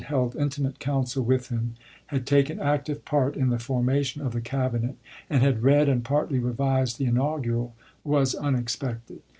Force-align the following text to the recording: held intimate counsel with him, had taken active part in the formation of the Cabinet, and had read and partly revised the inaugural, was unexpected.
held 0.07 0.35
intimate 0.35 0.79
counsel 0.79 1.23
with 1.23 1.49
him, 1.49 1.75
had 2.07 2.25
taken 2.25 2.59
active 2.59 3.05
part 3.05 3.37
in 3.37 3.49
the 3.49 3.59
formation 3.59 4.19
of 4.19 4.33
the 4.33 4.41
Cabinet, 4.41 4.95
and 5.29 5.43
had 5.43 5.61
read 5.61 5.87
and 5.87 6.03
partly 6.03 6.39
revised 6.39 6.97
the 6.97 7.05
inaugural, 7.05 7.75
was 8.03 8.33
unexpected. 8.33 9.21